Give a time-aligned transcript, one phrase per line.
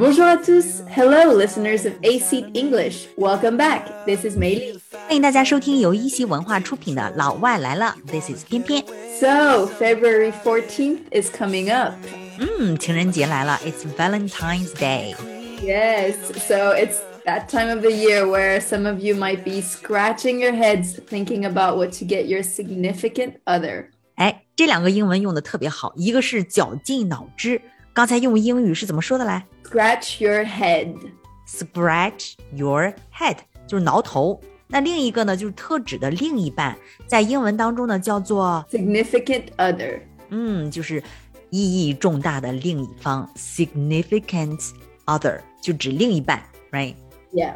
[0.00, 3.84] Bonjour à tous, hello listeners of AC English, welcome back.
[4.06, 4.80] This is Mei Li.
[5.06, 8.82] 欢迎大家收听由一席文化出品的《老外来了》，This is 翩翩。
[9.20, 11.92] So February fourteenth is coming up.
[12.38, 15.14] Hmm, 嗯，情人节来了，It's Valentine's Day.
[15.62, 16.14] Yes,
[16.48, 20.54] so it's that time of the year where some of you might be scratching your
[20.54, 23.88] heads thinking about what to get your significant other.
[24.14, 27.60] 哎，这两个英文用的特别好，一个是绞尽脑汁。
[27.92, 33.36] 刚才用英语是怎么说的来 Scratch your head.？Scratch your head
[33.66, 34.40] 就是挠头。
[34.68, 40.00] 那另一个呢，就是特指的另一半，在英文当中呢叫做 Significant other.
[40.28, 41.02] 嗯，就是
[41.50, 44.70] 意义重大的另一方，significant
[45.06, 47.54] other 就指另一半，right？Yeah.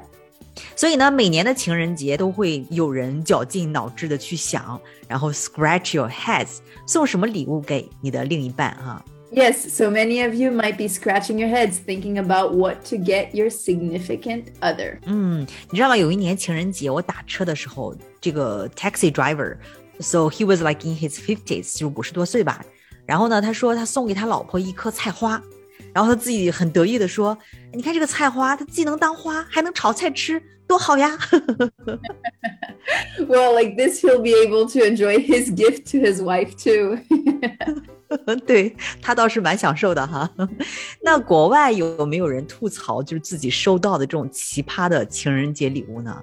[0.75, 12.56] 所以呢，每年的情人节都会有人绞尽脑汁的去想，然后 scratch your heads，送什么礼物给你的另一半哈、Yes, so many of you might be scratching your heads thinking about
[12.56, 14.98] what to get your significant other.
[15.06, 15.96] 嗯，你知道吗？
[15.96, 22.66] 有一年情人节，我打车的时候，这个 taxi driver，so he was like in his fifties，就是五十多岁吧。
[23.06, 25.40] 然后呢，他说他送给他老婆一颗菜花，
[25.94, 31.16] 然后他自己很得意的说：“你看这个菜花，它既能当花，还能炒菜吃，多好呀！”
[33.20, 36.98] Well, like this, he'll be able to enjoy his gift to his wife too.
[38.46, 40.30] 对他倒是蛮享受的哈。
[41.02, 46.20] 那国外有没有人吐槽就是自己收到的这种奇葩的情人节礼物呢？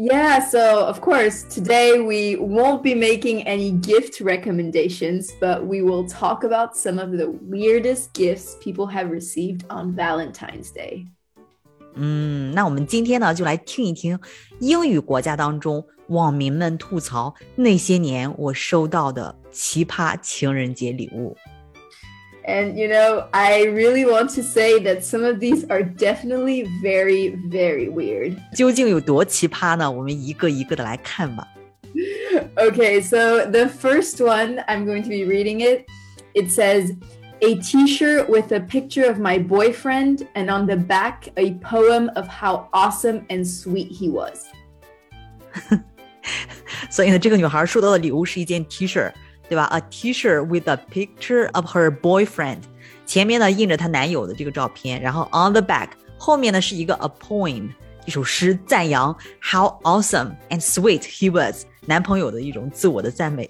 [0.00, 6.06] yeah, so of course, today we won't be making any gift recommendations, but we will
[6.06, 11.06] talk about some of the weirdest gifts people have received on Valentine's Day.
[11.94, 14.18] 嗯，那我们今天呢就来听一听
[14.60, 21.36] 英语国家当中网民们吐槽那些年我收到的奇葩情人节礼物。
[22.46, 27.36] And you know, I really want to say that some of these are definitely very,
[27.50, 28.36] very weird.
[28.56, 29.90] 究竟有多奇葩呢？
[29.90, 31.46] 我们一个一个的来看吧。
[32.56, 35.84] Okay, so the first one, I'm going to be reading it.
[36.34, 36.94] It says,
[37.42, 42.10] a t shirt with a picture of my boyfriend, and on the back, a poem
[42.16, 44.44] of how awesome and sweet he was.
[46.90, 49.12] 所以呢，这个女孩收到的礼物是一件 T 恤，
[49.48, 49.64] 对吧？
[49.64, 52.60] A T-shirt with a picture of her boyfriend，
[53.06, 55.88] 前面呢印着她男友的这个照片，然后 on the back
[56.18, 57.70] 后面呢是一个 a poem，
[58.04, 63.48] 一首诗赞扬 how awesome and sweet he was，男朋友的一种自我的赞美。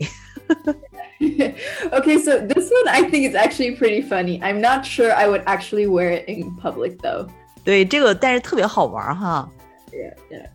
[1.93, 4.41] okay, so this one I think is actually pretty funny.
[4.43, 7.29] I'm not sure I would actually wear it in public though.
[7.65, 9.49] 对，这个但是特别好玩哈。
[9.93, 10.49] Yeah, yeah.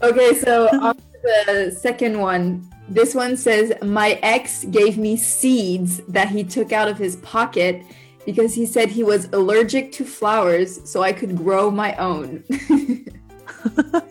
[0.00, 2.62] Okay, so on to the second one.
[2.90, 7.82] This one says, My ex gave me seeds that he took out of his pocket
[8.24, 12.42] because he said he was allergic to flowers, so I could grow my own.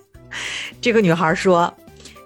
[0.80, 1.74] 这个女孩说，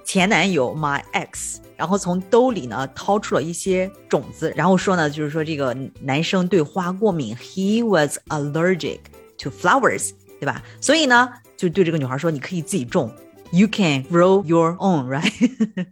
[0.04, 9.00] 前男友 my ex， 然后从兜里呢掏出了一些种子，然后说呢，就是说这个男生对花过敏，he was allergic
[9.40, 10.64] to flowers，对吧？
[10.80, 13.12] 所以呢，就对这个女孩说，你可以自己种，
[13.52, 15.88] you can grow your own，right？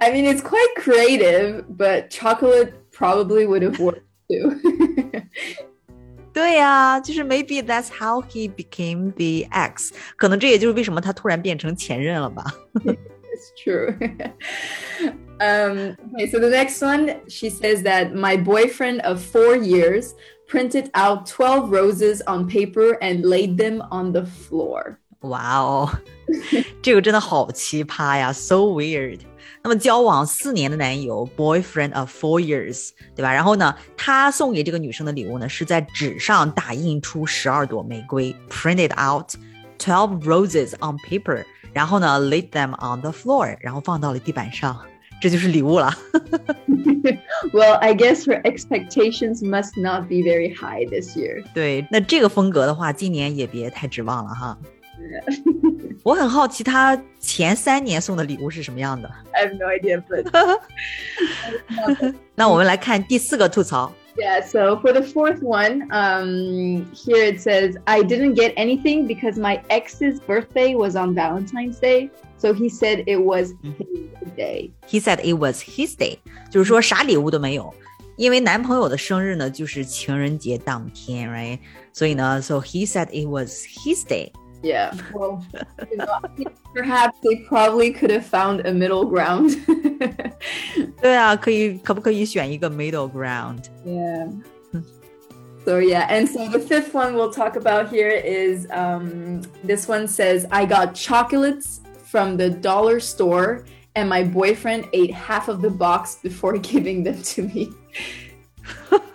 [0.00, 4.52] I mean, it's quite creative, but chocolate probably would have worked too.
[6.32, 12.44] 对呀、就是 maybe that's how he became the ex，可能这也就是为什么他突然变成前任了吧。
[13.32, 13.96] It's true.
[15.40, 20.14] um, okay, so the next one, she says that my boyfriend of four years
[20.48, 24.96] printed out 12 roses on paper and laid them on the floor.
[25.22, 25.90] 哇哦，
[26.80, 29.20] 这个真的好奇葩呀，so weird。
[29.62, 33.32] 那么交往四年的男友，boyfriend of four years，对吧？
[33.32, 39.34] 然后呢，他送给这个女生的礼物呢，是在纸上打印出十二朵玫瑰，printed out
[39.78, 44.78] twelve roses on paper， 然后呢，laid them on the floor，然后放到了地板上，
[45.20, 45.92] 这就是礼物了。
[47.52, 51.44] Well, I guess her expectations must not be very high this year.
[51.54, 54.58] 对，那这个风格的话，今年也别太指望了哈。
[56.02, 59.08] 我很好奇，他前三年送的礼物是什么样的。
[59.32, 60.60] I have no idea, but
[62.34, 63.92] 那我们来看第四个吐槽。
[64.16, 64.40] yeah.
[64.40, 69.62] So for the fourth one, um, here it says I didn't get anything because my
[69.70, 74.70] ex's birthday was on Valentine's Day, so he said it was his day.
[74.86, 76.18] He said it was his day，
[76.50, 77.72] 就是说啥礼物都没有，
[78.16, 81.58] 因为男朋友的生日呢就是情人节当天，right？
[81.92, 84.30] 所以呢，so he said it was his day。
[84.62, 84.92] Yeah.
[85.14, 85.44] Well,
[85.90, 89.56] you know, I think perhaps they probably could have found a middle ground.
[91.00, 93.64] 对啊，可以可不可以选一个 middle ground？
[93.86, 94.28] yeah.
[95.64, 100.08] So yeah, and so the fifth one we'll talk about here is um, this one
[100.08, 101.80] says I got chocolates
[102.10, 103.64] from the dollar store
[103.94, 107.70] and my boyfriend ate half of the box before giving them to me.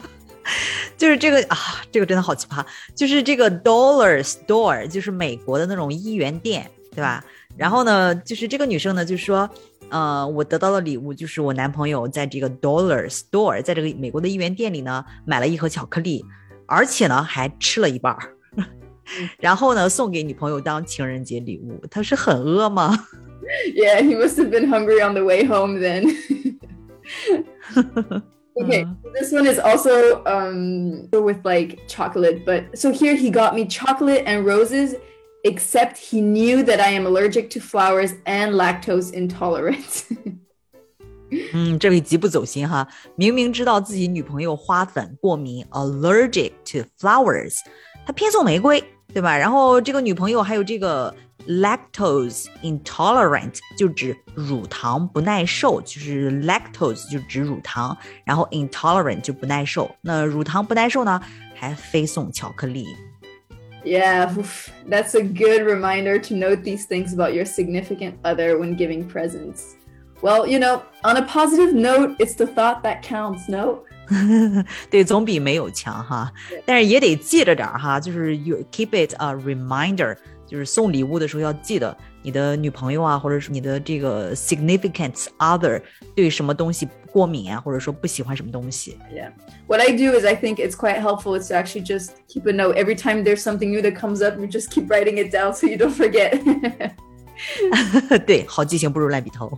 [0.99, 1.57] 就是这个啊，
[1.91, 2.63] 这个真的好奇葩。
[2.95, 7.25] 就是这个 dollar store，就是美国的那种一元店，对吧？
[7.57, 9.49] 然后呢，就是这个女生呢，就说，
[9.89, 16.25] 呃，我得到的礼物就是我男朋友在这个 dollar store，在这个美国的一元店里呢，买了一盒巧克力，
[16.67, 18.35] 而且呢还吃了一半儿，
[19.39, 21.81] 然后呢送给女朋友当情人节礼物。
[21.91, 22.97] 他是很饿吗？
[23.75, 26.15] Yeah, he must have been hungry on the way home then.
[28.62, 29.10] okay, uh-huh.
[29.14, 34.24] this one is also um with like chocolate, but so here he got me chocolate
[34.26, 34.96] and roses,
[35.44, 40.06] except he knew that I am allergic to flowers and lactose intolerant.
[41.52, 47.56] 嗯，这位极不走心哈，明明知道自己女朋友花粉过敏，allergic to flowers，
[48.06, 49.36] 他偏送玫瑰，对吧？
[49.36, 51.12] 然后这个女朋友还有这个
[51.48, 59.94] lactose intolerant 就指乳糖不耐受，就是 lactose 就指乳糖，然后 intolerant 就不耐受。
[60.02, 61.22] 那乳糖不耐受呢，
[61.56, 62.86] 还非送巧克力。
[63.84, 64.34] Yeah,
[64.90, 69.76] that's a good reminder to note these things about your significant other when giving presents.
[70.22, 73.80] Well, you know, on a positive note, it's the thought that counts, no?
[74.90, 76.32] 对，总比没有强哈，
[76.66, 80.16] 但是也得记着点哈，就是 you keep it a reminder，
[80.48, 85.82] 就是送礼物的时候要记得你的女朋友啊，或者是你的这个 significant other
[86.16, 88.98] 对什么东西过敏啊，或者说不喜欢什么东西。
[89.12, 89.32] Yeah,
[89.68, 92.54] what I do is I think it's quite helpful is to actually just keep a
[92.54, 95.54] note every time there's something new that comes up, you just keep writing it down
[95.54, 96.40] so you don't forget.
[98.26, 99.58] 对，好记性不如烂笔头。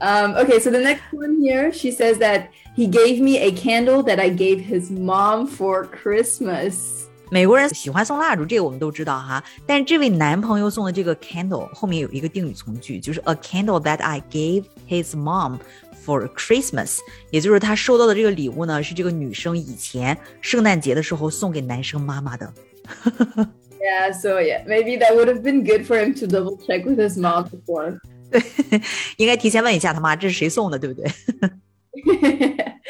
[0.00, 4.02] um, okay, so the next one here, she says that he gave me a candle
[4.02, 7.06] that I gave his mom for Christmas.
[7.32, 9.42] 美国人喜欢送蜡烛，这个我们都知道哈。
[9.66, 15.58] 但是这位男朋友送的这个 candle 后面有一个定语从句，就是 a candle that I gave his mom
[16.04, 16.98] for Christmas，
[17.30, 22.50] 也就是他收到的这个礼物呢，是这个女生以前圣诞节的时候送给男生妈妈的。
[23.78, 27.20] yeah, so yeah, maybe that would have been good for him to double check with his
[27.20, 27.98] mom before.
[28.30, 28.42] 对，
[29.18, 31.10] 应该提前问一下他妈这是谁送的，对不对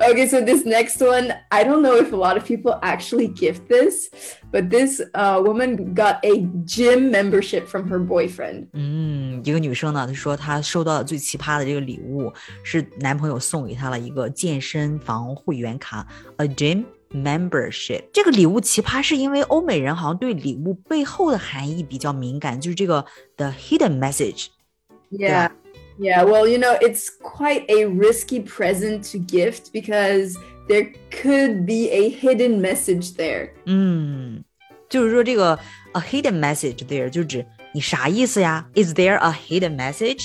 [0.00, 3.68] ？okay, so this next one, I don't know if a lot of people actually gift
[3.68, 4.10] this,
[4.52, 8.68] but this uh, woman got a gym membership from her boyfriend.
[8.72, 12.32] 嗯，一个女生呢，她说她收到的最奇葩的这个礼物
[12.62, 16.06] 是男朋友送给她了一个健身房会员卡，
[16.36, 18.02] a gym membership。
[18.12, 23.04] 这个礼物奇葩是因为欧美人好像对礼物背后的含义比较敏感，就是这个
[23.36, 25.50] the hidden message。Yeah.
[25.98, 30.34] Yeah, well, you know, it's quite a risky present to gift because
[30.66, 33.50] there could be a hidden message there.
[33.66, 34.42] 嗯，
[34.88, 35.58] 就是说这个
[35.92, 38.66] a hidden message there 就指你啥意思呀？
[38.74, 40.22] Is there a hidden message?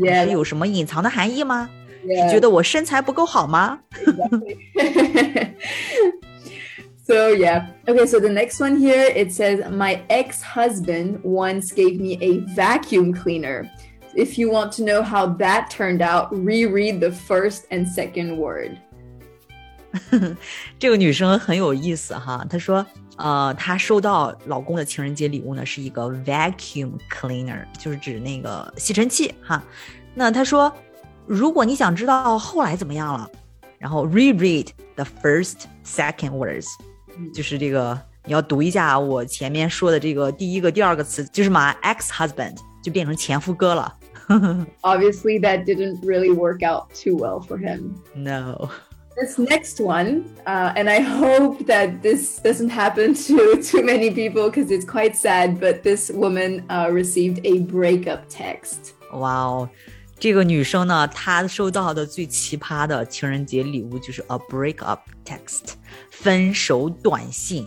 [0.00, 0.24] Yeah.
[0.24, 1.68] 是有什么隐藏的含义吗？
[2.06, 2.24] Yeah.
[2.24, 3.80] 是觉得我身材不够好吗？
[3.92, 4.56] Exactly.
[7.04, 7.66] So yeah.
[7.86, 13.12] Okay, so the next one here it says my ex-husband once gave me a vacuum
[13.12, 13.68] cleaner
[14.16, 18.76] if you want to know how that turned out, reread the first and second word.
[20.78, 22.84] 这个女生很有意思哈，她说，
[23.16, 29.62] 呃，她收到老公的情人节礼物呢，是一个 vacuum cleaner，就是指那个吸尘器哈。
[30.14, 30.74] 那她说，
[31.26, 33.30] 如果你想知道后来怎么样了，
[33.78, 36.66] 然后 reread the first second words，
[37.34, 43.94] 就是这个你要读一下我前面说的这个第一个、第二个词，就是 my ex husband 就变成前夫哥了。
[44.82, 48.02] Obviously, that didn't really work out too well for him.
[48.14, 48.70] No.
[49.14, 54.48] This next one, uh, and I hope that this doesn't happen to too many people
[54.48, 58.94] because it's quite sad, but this woman uh, received a breakup text.
[59.12, 59.68] Wow.
[60.18, 65.74] 这个女生呢，她收到的最奇葩的情人节礼物就是 a breakup text，
[66.10, 67.66] 分手短信。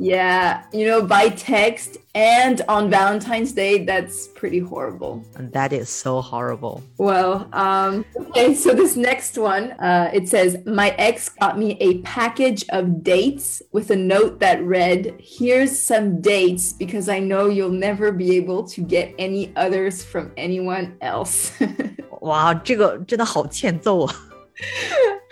[0.00, 5.24] Ouch！yeah, you know, by text and on Valentine's Day, that's pretty horrible.
[5.38, 6.82] That is so horrible.
[6.98, 11.98] Well, um, okay, so this next one, uh, it says, My ex got me a
[12.02, 17.70] package of dates with a note that read, Here's some dates because I know you'll
[17.70, 21.52] never be able to get any others from anyone else.
[22.20, 24.14] 哇，这个真的好欠揍啊！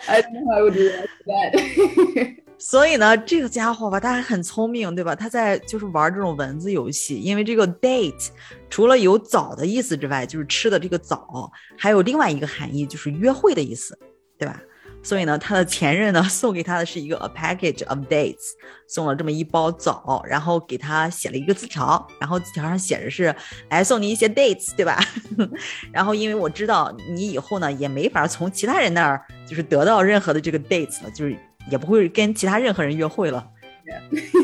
[0.07, 2.35] I don't know how I would react to that.
[2.60, 5.14] 所以呢，这个家伙吧，他还很聪明，对吧？
[5.14, 8.28] 他在就是玩这种文字游戏，因为这个 date
[8.68, 13.98] 除了有早的意思之外，就是吃的这个早，还有另外一个含义，就是约会的意思，
[14.38, 14.60] 对吧？
[15.02, 18.50] 所以呢，他的前任呢 送给他的是一个 a package of dates，
[18.86, 23.34] 送了这么一包枣，然后给他写了一个字条，然后字条上写着是，
[23.70, 25.02] 来送你一些 dates，对吧？
[25.90, 31.34] 然后因为我知道你以后呢也没法从其他人那儿就是得到任何的这个 dates 了，就是
[31.71, 33.47] 也不会跟其他任何人约会了，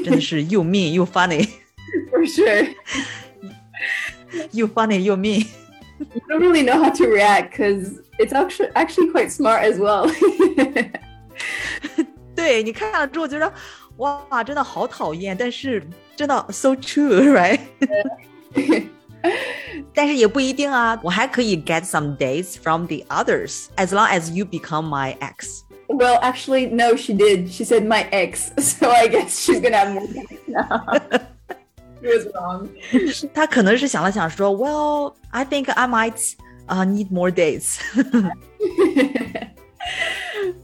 [0.03, 2.67] 真的是又 mean 又 funny。For sure.
[4.51, 5.45] 又 funny 又 mean.
[5.99, 10.09] You don't really know how to react because it's actually actually quite smart as well.
[12.35, 13.53] 对你看了之后觉得
[13.97, 17.59] 哇，真的好讨厌，但是真的 so true，right？
[19.93, 25.61] 但是也不一定啊，我还可以 get some dates from the others as long as you become my ex。
[25.87, 27.51] well, actually, no, she did.
[27.51, 30.85] She said my ex, so I guess she's gonna have more dates now.
[32.01, 32.69] She was wrong.
[33.33, 36.33] 他可能是想了想说，Well, I think I might
[36.67, 37.79] uh need more dates 。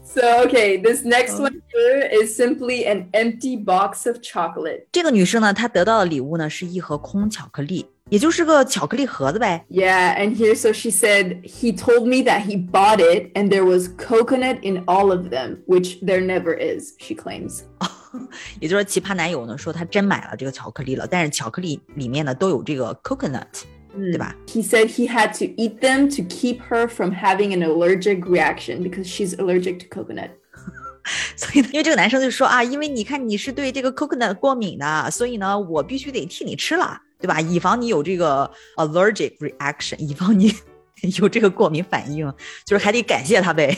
[0.04, 4.86] so okay, this next one here is simply an empty box of chocolate.
[4.90, 9.64] 这个女生呢，她得到的礼物呢是一盒空巧克力， 也就是个巧克力盒子呗。
[9.68, 13.64] Yeah, and here, so she said he told me that he bought it and there
[13.64, 17.60] was coconut in all of them, which there never is, she claims.
[18.58, 23.44] 也就是说，奇葩男友呢说他真买了这个巧克力了，但是巧克力里面呢都有这个 coconut，
[23.94, 24.34] 对吧？
[24.46, 28.82] He said he had to eat them to keep her from having an allergic reaction
[28.82, 30.30] because she's allergic to coconut.
[31.36, 37.40] 所以呢，因为这个男生就说啊，因为你看你是对这个 coconut 过敏的，所以呢，我必须得替你吃了， 对吧？
[37.40, 40.54] 以防你有这个 allergic reaction，以防你
[41.18, 42.32] 有这个过敏反应，
[42.64, 43.76] 就是还得感谢他呗。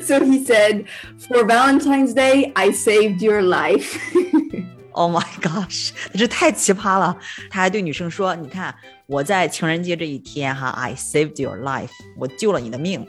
[0.00, 0.86] So he said,
[1.28, 3.98] For Valentine's Day, I saved your life.
[4.92, 7.16] Oh my gosh，这太奇葩了！
[7.50, 8.74] 他还对女生说：“你看，
[9.06, 13.06] 我在情人节这一天哈，I saved your life，我救了你的命。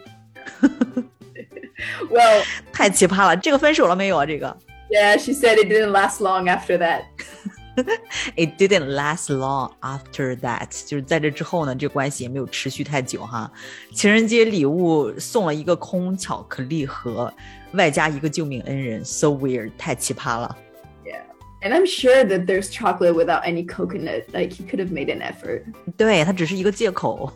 [2.12, 3.38] well, ”太奇葩了！
[3.38, 4.26] 这个分手了没有啊？
[4.26, 4.56] 这个
[4.92, 7.04] yeah, she said it didn't last long after that.
[8.36, 13.52] It didn't last long after that，就是在这之后呢，这关系也没有持续太久哈。
[13.94, 17.34] 情人节礼物送了一个空巧克力盒，
[17.74, 20.58] 外加一个救命恩人，so weird，太奇葩了。
[21.62, 24.24] And I'm sure that there's chocolate without any coconut.
[24.32, 25.64] Like he could have made an effort.
[25.98, 27.34] 对，它只是一个借口。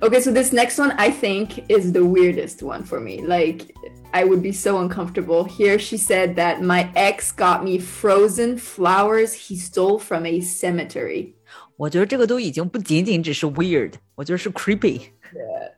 [0.00, 3.20] Okay, so this next one I think is the weirdest one for me.
[3.20, 3.66] Like
[4.14, 5.44] I would be so uncomfortable.
[5.44, 11.34] Here she said that my ex got me frozen flowers he stole from a cemetery.
[11.76, 15.00] 我觉得这个都已经不仅仅只是 weird，我觉得是 creepy。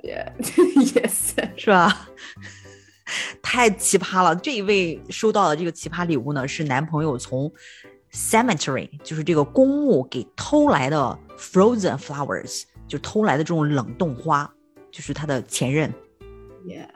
[0.03, 0.33] Yeah.
[0.41, 1.35] yes.
[1.57, 2.09] 是吧？
[3.43, 4.35] 太奇葩了！
[4.35, 7.53] 这一位收到的这个奇葩礼物呢，是男朋友从
[8.13, 14.51] cemetery，就是这个公墓给偷来的 frozen flowers，就偷来的这种冷冻花，
[14.91, 15.93] 就是他的前任。
[16.67, 16.89] Yeah.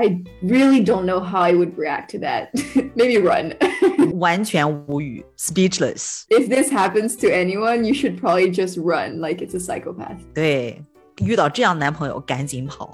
[0.00, 2.50] I really don't know how I would react to that.
[2.94, 3.54] Maybe run.
[4.18, 6.24] 完全无语，speechless。
[6.28, 10.18] if this happens to anyone, you should probably just run like it's a psychopath.
[10.34, 10.82] 对，
[11.22, 12.92] 遇到这样男朋友赶紧跑。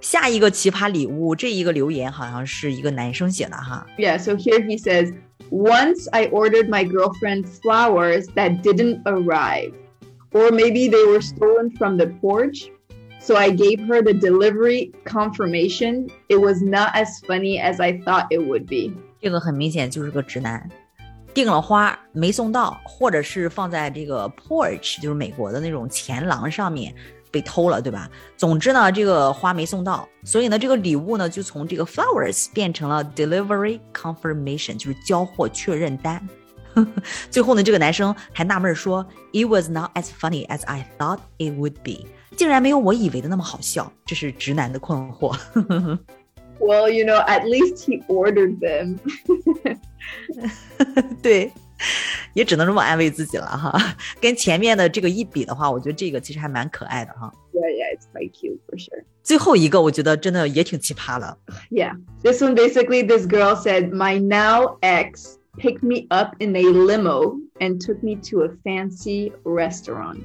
[0.00, 3.86] 下一个奇葩礼物，这一个留言好像是一个男生写的哈。
[3.96, 5.12] Yeah, so here he says,
[5.50, 9.72] Once I ordered my girlfriend flowers that didn't arrive,
[10.32, 12.70] or maybe they were stolen from the porch.
[13.22, 16.08] So I gave her the delivery confirmation.
[16.28, 18.92] It was not as funny as I thought it would be.
[19.20, 20.70] 这个很明显就是个直男，
[21.34, 26.94] 订了花没送到，或者是放在这个 porch，就是美国的那种前廊上面
[27.30, 28.08] 被偷了，对吧？
[28.36, 36.26] 总之呢，这个花没送到，所以呢，这个礼物呢就从这个 flowers 变成了 delivery confirmation，就是交货确认单。
[37.28, 42.06] 最后呢，这个男生还纳闷说，It was not as funny as I thought it would be，
[42.36, 45.36] 竟然没有我以为的那么好笑，这是直男的困惑。
[46.60, 48.98] Well, you know, at least he ordered them.
[51.22, 51.52] 对，
[52.34, 53.96] 也只能这么安慰自己了哈。
[54.20, 57.32] 跟前面的这个一比的话，我觉得这个其实还蛮可爱的哈。
[57.52, 59.04] Yeah, yeah, it's quite cute for sure.
[59.22, 61.38] 最后一个，我觉得真的也挺奇葩的。
[61.70, 61.96] Yeah.
[62.22, 67.36] This one basically, this girl said, My now ex picked me up in a limo
[67.60, 70.24] and took me to a fancy restaurant.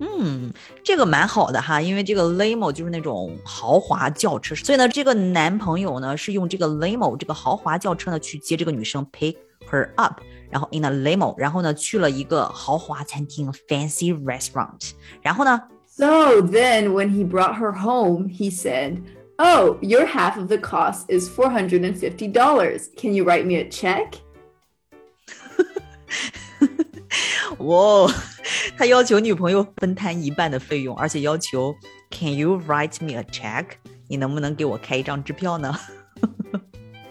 [0.00, 9.36] 嗯，这个蛮好的哈，因为这个 limo 就是那种豪华轿车，所以呢，这个男朋友呢是用这个 limo 这个豪华轿车呢去接这个女生，pick
[9.70, 18.50] her up，然后 in a limo，然后呢去了一个豪华餐厅 fancy restaurant，然后呢 So then, when he brought her home, he
[18.50, 19.02] said,
[19.38, 22.96] Oh, your half of the cost is $450.
[22.96, 24.20] Can you write me a check?
[27.58, 28.10] 哇，
[28.76, 31.74] 他要求女朋友分摊一半的费用，而且要求
[32.10, 33.64] Can you write me a check？
[34.08, 35.74] 你能不能给我开一张支票呢？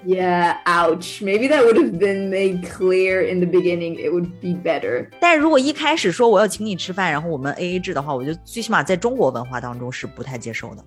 [0.06, 1.22] Yeah, ouch.
[1.22, 3.98] Maybe that would have been made clear in the beginning.
[4.00, 5.10] It would be better.
[5.20, 10.86] 但如果一开始说我要请你吃饭，然后我们 A A 制的话，我觉得最起码在中国文化当中是不太接受的。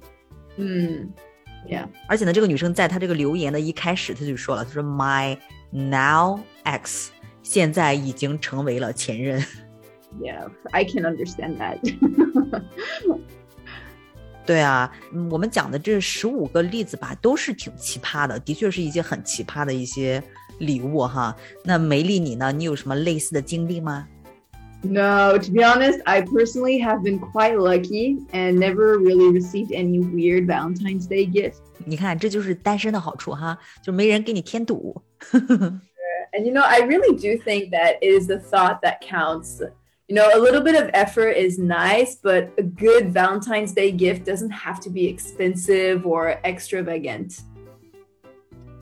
[0.56, 1.08] 嗯，
[1.68, 1.86] Yeah.
[2.08, 5.38] 而且呢，这个女生在她这个留言的一开始，她就说了，她说 My
[5.70, 7.08] now ex
[7.42, 9.44] 现在已经成为了前任。
[10.19, 11.79] yeah, I can understand that.
[14.45, 14.89] 对啊，
[15.29, 20.23] 我们讲的这十五个例子吧，都是挺奇葩的，的确是一些很奇葩的一些
[20.59, 21.35] 礼物哈。
[21.65, 22.51] 那梅莉你呢？
[22.53, 24.07] 你有什么类似的经历吗
[24.83, 30.45] ？No, to be honest, I personally have been quite lucky and never really received any weird
[30.45, 31.55] Valentine's Day gift.
[31.83, 35.01] 你看，这就是单身的好处哈，就没人给你添堵。
[35.33, 35.81] and
[36.45, 39.61] you know, I really do think that it is the thought that counts.
[40.08, 44.26] You know, a little bit of effort is nice, but a good Valentine's Day gift
[44.26, 47.38] doesn't have to be expensive or extravagant.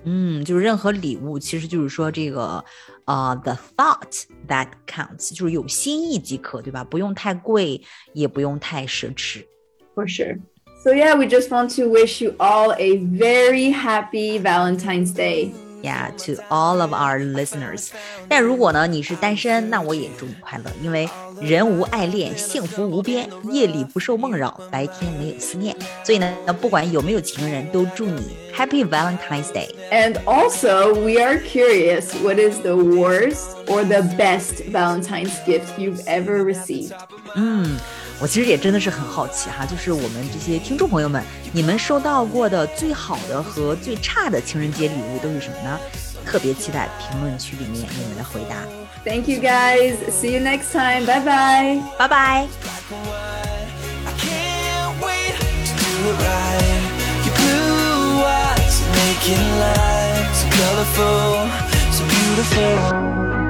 [0.04, 2.64] 嗯，就是任何礼物，其实就是说这个，
[3.04, 6.82] 呃、uh,，the thought that counts，就是有心意即可，对吧？
[6.82, 7.80] 不用太贵，
[8.14, 9.44] 也不用太奢侈。
[9.94, 10.38] For sure.
[10.82, 15.52] So yeah, we just want to wish you all a very happy Valentine's Day.
[15.84, 17.88] Yeah, to all of our listeners。
[18.28, 21.08] 但如果呢你是单身，那我也祝你快乐，因为
[21.40, 25.74] 人无爱恋，幸福无边，夜里不受梦扰，白天没有思念。
[26.04, 26.30] 所以呢，
[26.60, 35.32] 不管有没有情人，都祝你 Happy Valentine's Day。And also, we are curious, what is the worst or the best Valentine's
[35.46, 36.92] gift you've ever received?
[37.34, 37.78] 嗯。
[38.19, 45.79] 我其实也真的是很好奇哈，就是我们这些听众朋友们，你们收到过的最好的和最差的情人节礼物都是什么呢？
[46.25, 48.55] 特别期待评论区里面你们的回答。
[49.03, 49.95] Thank you guys.
[50.09, 51.05] See you next time.
[51.05, 51.81] Bye bye.
[51.99, 52.47] Bye bye.
[58.95, 61.49] Making life so colorful,
[61.91, 63.44] so beautiful.